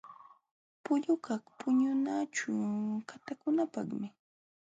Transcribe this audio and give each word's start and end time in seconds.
Pullukaq 0.83 1.43
puñunaćhu 1.59 2.53
qatakunapaqmi. 3.09 4.07